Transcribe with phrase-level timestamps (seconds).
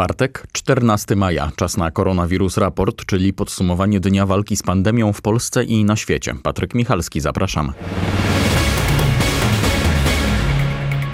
[0.00, 5.64] Czwartek, 14 maja, czas na koronawirus raport, czyli podsumowanie dnia walki z pandemią w Polsce
[5.64, 6.34] i na świecie.
[6.42, 7.72] Patryk Michalski, zapraszam.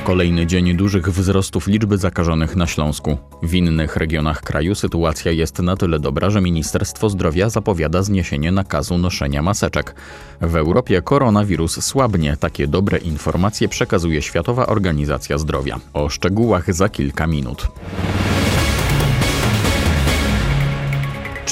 [0.05, 3.19] Kolejny dzień dużych wzrostów liczby zakażonych na Śląsku.
[3.43, 8.99] W innych regionach kraju sytuacja jest na tyle dobra, że Ministerstwo Zdrowia zapowiada zniesienie nakazu
[8.99, 9.95] noszenia maseczek.
[10.41, 12.37] W Europie koronawirus słabnie.
[12.37, 15.81] Takie dobre informacje przekazuje Światowa Organizacja Zdrowia.
[15.95, 17.69] O szczegółach za kilka minut.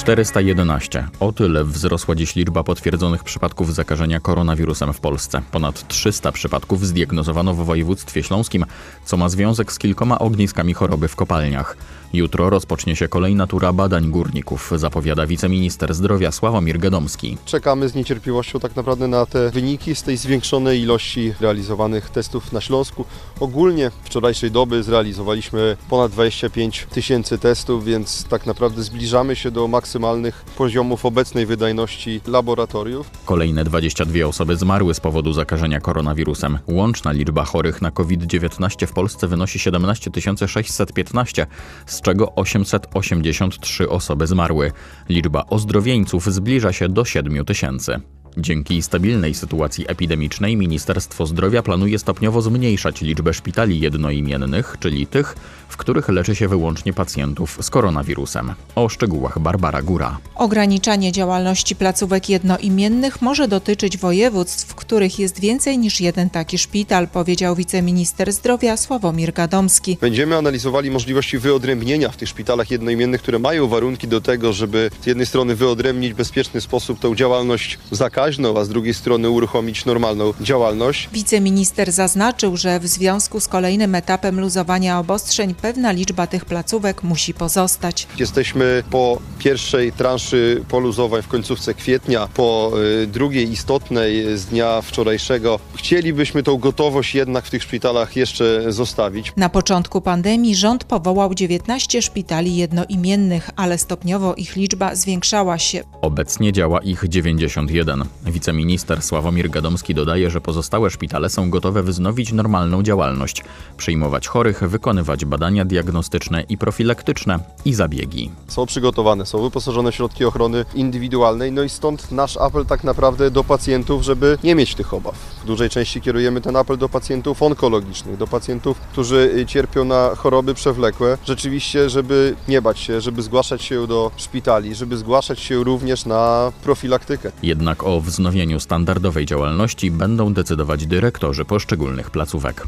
[0.05, 1.07] 411.
[1.19, 5.41] O tyle wzrosła dziś liczba potwierdzonych przypadków zakażenia koronawirusem w Polsce.
[5.51, 8.65] Ponad 300 przypadków zdiagnozowano w województwie śląskim,
[9.05, 11.77] co ma związek z kilkoma ogniskami choroby w kopalniach.
[12.15, 17.37] Jutro rozpocznie się kolejna tura badań górników, zapowiada wiceminister zdrowia Sławomir Gadomski.
[17.45, 22.61] Czekamy z niecierpliwością tak naprawdę na te wyniki z tej zwiększonej ilości realizowanych testów na
[22.61, 23.05] Śląsku.
[23.39, 30.45] Ogólnie wczorajszej doby zrealizowaliśmy ponad 25 tysięcy testów, więc tak naprawdę zbliżamy się do maksymalnych
[30.57, 33.09] poziomów obecnej wydajności laboratoriów.
[33.25, 36.59] Kolejne 22 osoby zmarły z powodu zakażenia koronawirusem.
[36.67, 40.11] Łączna liczba chorych na COVID-19 w Polsce wynosi 17
[40.47, 41.47] 615,
[41.85, 44.71] z czego 883 osoby zmarły.
[45.09, 48.01] Liczba ozdrowieńców zbliża się do 7 tysięcy.
[48.37, 55.35] Dzięki stabilnej sytuacji epidemicznej Ministerstwo Zdrowia planuje stopniowo zmniejszać liczbę szpitali jednoimiennych, czyli tych,
[55.69, 58.53] w których leczy się wyłącznie pacjentów z koronawirusem.
[58.75, 60.17] O szczegółach Barbara Góra.
[60.35, 67.07] Ograniczanie działalności placówek jednoimiennych może dotyczyć województw, w których jest więcej niż jeden taki szpital,
[67.07, 69.97] powiedział wiceminister zdrowia Sławomir Gadomski.
[70.01, 75.05] Będziemy analizowali możliwości wyodrębnienia w tych szpitalach jednoimiennych, które mają warunki do tego, żeby z
[75.05, 77.79] jednej strony wyodrębnić w bezpieczny sposób tą działalność
[78.25, 81.09] zakaźną, a z drugiej strony uruchomić normalną działalność.
[81.13, 87.33] Wiceminister zaznaczył, że w związku z kolejnym etapem luzowania obostrzeń pewna liczba tych placówek musi
[87.33, 88.07] pozostać.
[88.19, 92.71] Jesteśmy po pierwszej transzy poluzowań w końcówce kwietnia, po
[93.03, 95.59] y, drugiej istotnej z dnia wczorajszego.
[95.75, 99.33] Chcielibyśmy tą gotowość jednak w tych szpitalach jeszcze zostawić.
[99.37, 105.83] Na początku pandemii rząd powołał 19 szpitali jednoimiennych, ale stopniowo ich liczba zwiększała się.
[106.01, 108.05] Obecnie działa ich 91.
[108.23, 113.43] Wiceminister Sławomir Gadomski dodaje, że pozostałe szpitale są gotowe wznowić normalną działalność,
[113.77, 118.31] przyjmować chorych, wykonywać badania diagnostyczne i profilaktyczne i zabiegi.
[118.47, 123.31] Są przygotowane, są wyposażone w środki ochrony indywidualnej, no i stąd nasz apel tak naprawdę
[123.31, 125.15] do pacjentów, żeby nie mieć tych obaw.
[125.43, 130.53] W dużej części kierujemy ten apel do pacjentów onkologicznych, do pacjentów, którzy cierpią na choroby
[130.53, 131.17] przewlekłe.
[131.25, 136.51] Rzeczywiście, żeby nie bać się, żeby zgłaszać się do szpitali, żeby zgłaszać się również na
[136.63, 137.31] profilaktykę.
[137.43, 142.67] Jednak o wznowieniu standardowej działalności będą decydować dyrektorzy poszczególnych placówek.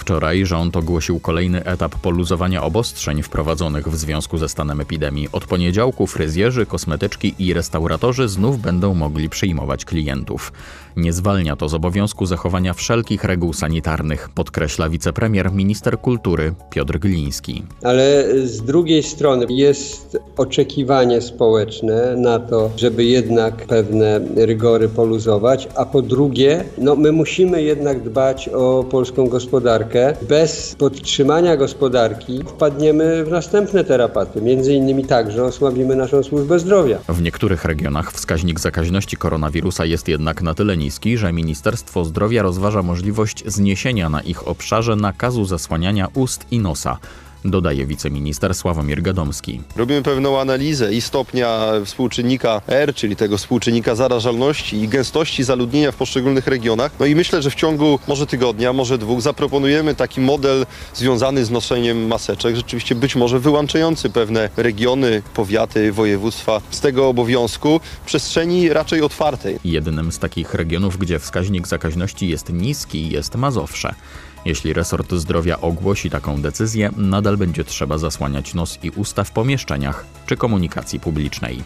[0.00, 5.28] Wczoraj rząd ogłosił kolejny etap poluzowania obostrzeń wprowadzonych w związku ze stanem epidemii.
[5.32, 10.52] Od poniedziałku fryzjerzy, kosmetyczki i restauratorzy znów będą mogli przyjmować klientów.
[10.96, 17.62] Nie zwalnia to z obowiązku zachowania wszelkich reguł sanitarnych, podkreśla wicepremier, minister kultury Piotr Gliński.
[17.82, 25.84] Ale z drugiej strony jest oczekiwanie społeczne na to, żeby jednak pewne rygory poluzować, a
[25.84, 29.99] po drugie, no my musimy jednak dbać o polską gospodarkę.
[30.28, 36.98] Bez podtrzymania gospodarki wpadniemy w następne terapaty, między innymi także osłabimy naszą służbę zdrowia.
[37.08, 42.82] W niektórych regionach wskaźnik zakaźności koronawirusa jest jednak na tyle niski, że Ministerstwo Zdrowia rozważa
[42.82, 46.98] możliwość zniesienia na ich obszarze nakazu zasłaniania ust i nosa.
[47.44, 49.60] Dodaje wiceminister Sławomir Gadomski.
[49.76, 55.96] Robimy pewną analizę i stopnia współczynnika R, czyli tego współczynnika zarażalności i gęstości zaludnienia w
[55.96, 56.92] poszczególnych regionach.
[57.00, 61.50] No i myślę, że w ciągu może tygodnia, może dwóch zaproponujemy taki model związany z
[61.50, 68.68] noszeniem maseczek, rzeczywiście być może wyłączający pewne regiony, powiaty, województwa z tego obowiązku w przestrzeni
[68.68, 69.58] raczej otwartej.
[69.64, 73.94] Jednym z takich regionów, gdzie wskaźnik zakaźności jest niski, jest Mazowsze.
[74.44, 80.04] Jeśli resort zdrowia ogłosi taką decyzję, nadal będzie trzeba zasłaniać nos i usta w pomieszczeniach
[80.26, 81.62] czy komunikacji publicznej.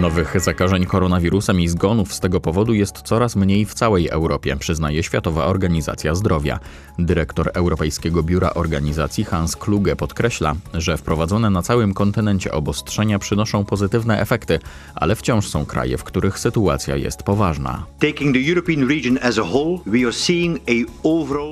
[0.00, 5.02] Nowych zakażeń koronawirusem i zgonów z tego powodu jest coraz mniej w całej Europie, przyznaje
[5.02, 6.58] Światowa Organizacja Zdrowia.
[6.98, 14.20] Dyrektor Europejskiego Biura Organizacji Hans Kluge podkreśla, że wprowadzone na całym kontynencie obostrzenia przynoszą pozytywne
[14.20, 14.58] efekty,
[14.94, 17.86] ale wciąż są kraje, w których sytuacja jest poważna.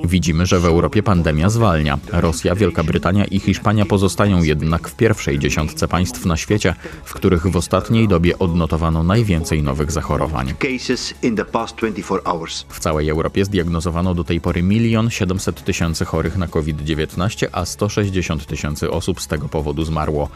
[0.05, 1.99] Widzimy, że w Europie pandemia zwalnia.
[2.11, 7.47] Rosja, Wielka Brytania i Hiszpania pozostają jednak w pierwszej dziesiątce państw na świecie, w których
[7.47, 10.53] w ostatniej dobie odnotowano najwięcej nowych zachorowań.
[10.59, 12.65] cases in the past 24 hours.
[12.69, 18.45] W całej Europie zdiagnozowano do tej pory 1 700 tysięcy chorych na COVID-19, a 160
[18.45, 20.29] tysięcy osób z tego powodu zmarło.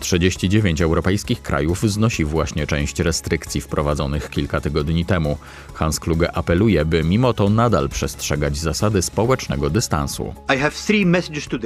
[0.00, 5.38] 39 europejskich krajów znosi właśnie część restrykcji wprowadzonych kilka tygodni temu.
[5.74, 10.34] Hans Kluge apeluje, by mimo to nadal przestrzegać zasady społecznego dystansu.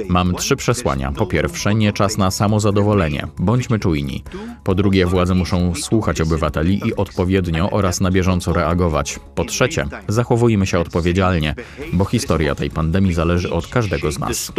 [0.09, 1.11] Mam trzy przesłania.
[1.11, 3.27] Po pierwsze, nie czas na samozadowolenie.
[3.39, 4.23] Bądźmy czujni.
[4.63, 9.19] Po drugie, władze muszą słuchać obywateli i odpowiednio oraz na bieżąco reagować.
[9.35, 11.55] Po trzecie, zachowujmy się odpowiedzialnie,
[11.93, 14.51] bo historia tej pandemii zależy od każdego z nas.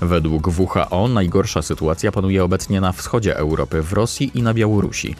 [0.00, 5.14] Według WHO najgorsza sytuacja panuje obecnie na wschodzie Europy, w Rosji i na Białorusi.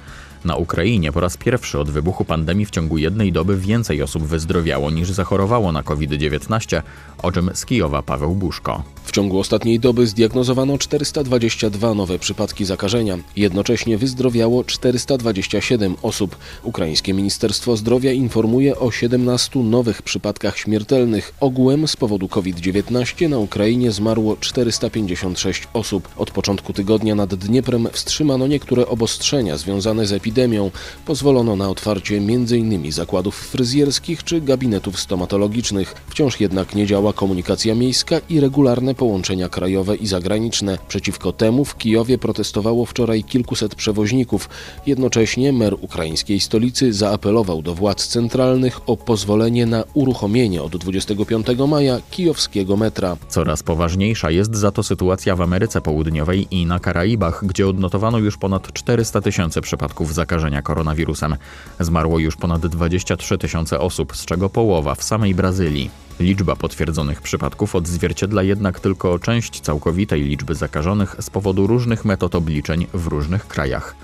[0.44, 4.90] Na Ukrainie po raz pierwszy od wybuchu pandemii w ciągu jednej doby więcej osób wyzdrowiało
[4.90, 6.82] niż zachorowało na COVID-19,
[7.22, 8.82] o czym z Kijowa Paweł Buszko.
[9.08, 13.18] W ciągu ostatniej doby zdiagnozowano 422 nowe przypadki zakażenia.
[13.36, 16.36] Jednocześnie wyzdrowiało 427 osób.
[16.62, 21.34] Ukraińskie Ministerstwo Zdrowia informuje o 17 nowych przypadkach śmiertelnych.
[21.40, 26.08] Ogółem z powodu COVID-19 na Ukrainie zmarło 456 osób.
[26.16, 30.70] Od początku tygodnia nad Dnieprem wstrzymano niektóre obostrzenia związane z epidemią.
[31.06, 32.92] Pozwolono na otwarcie m.in.
[32.92, 35.94] zakładów fryzjerskich czy gabinetów stomatologicznych.
[36.08, 40.78] Wciąż jednak nie działa komunikacja miejska i regularne połączenia krajowe i zagraniczne.
[40.88, 44.48] Przeciwko temu w Kijowie protestowało wczoraj kilkuset przewoźników.
[44.86, 52.00] Jednocześnie mer ukraińskiej stolicy zaapelował do władz centralnych o pozwolenie na uruchomienie od 25 maja
[52.10, 53.16] kijowskiego metra.
[53.28, 58.36] Coraz poważniejsza jest za to sytuacja w Ameryce Południowej i na Karaibach, gdzie odnotowano już
[58.36, 61.36] ponad 400 tysięcy przypadków zakażenia koronawirusem.
[61.80, 66.07] Zmarło już ponad 23 tysiące osób, z czego połowa w samej Brazylii.
[66.20, 72.86] Liczba potwierdzonych przypadków odzwierciedla jednak tylko część całkowitej liczby zakażonych z powodu różnych metod obliczeń
[72.94, 73.94] w różnych krajach.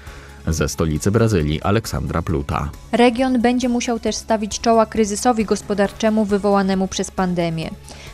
[0.46, 2.70] Ze stolicy Brazylii Aleksandra Pluta.
[2.92, 7.70] Region będzie musiał też stawić czoła kryzysowi gospodarczemu wywołanemu przez pandemię.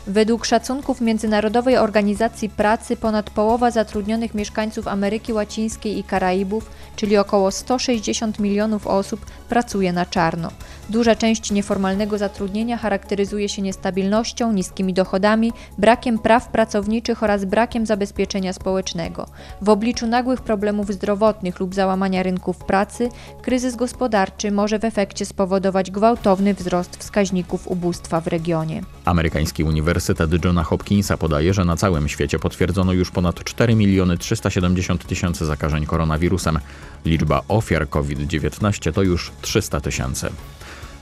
[0.07, 7.51] Według szacunków Międzynarodowej Organizacji Pracy ponad połowa zatrudnionych mieszkańców Ameryki Łacińskiej i Karaibów, czyli około
[7.51, 10.51] 160 milionów osób, pracuje na czarno.
[10.89, 18.53] Duża część nieformalnego zatrudnienia charakteryzuje się niestabilnością, niskimi dochodami, brakiem praw pracowniczych oraz brakiem zabezpieczenia
[18.53, 19.25] społecznego.
[19.61, 23.09] W obliczu nagłych problemów zdrowotnych lub załamania rynków pracy,
[23.41, 28.81] kryzys gospodarczy może w efekcie spowodować gwałtowny wzrost wskaźników ubóstwa w regionie.
[29.05, 35.05] Amerykański Uniwersytet Johna Hopkinsa podaje, że na całym świecie potwierdzono już ponad 4 miliony 370
[35.05, 36.59] tysięcy zakażeń koronawirusem.
[37.05, 40.29] Liczba ofiar COVID-19 to już 300 tysięcy.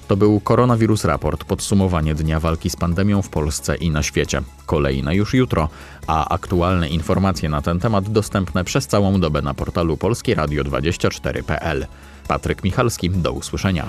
[0.08, 4.42] To był Koronawirus Raport, podsumowanie dnia walki z pandemią w Polsce i na świecie.
[4.66, 5.70] Kolejne już jutro,
[6.08, 11.88] a aktualne informacje na ten temat dostępne przez całą dobę na portalu polskieradio24.pl.
[12.28, 13.86] Patryk Michalski, do usłyszenia.